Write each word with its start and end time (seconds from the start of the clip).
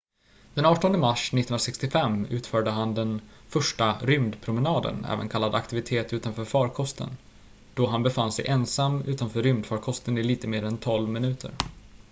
"den 0.53 0.65
18 0.65 0.99
mars 0.99 1.27
1965 1.27 2.25
utförde 2.29 2.71
han 2.71 2.95
den 2.95 3.21
första 3.47 3.97
"rymdpromenaden" 4.01 5.05
även 5.09 5.29
kallat 5.29 5.53
aktivitet 5.53 6.13
utanför 6.13 6.45
fakosten 6.45 7.09
då 7.73 7.87
han 7.87 8.03
befann 8.03 8.31
sig 8.31 8.47
ensam 8.47 9.01
utanför 9.01 9.43
rymdfarkosten 9.43 10.17
i 10.17 10.23
lite 10.23 10.47
mer 10.47 10.63
än 10.63 10.77
tolv 10.77 11.09
minuter. 11.09 11.51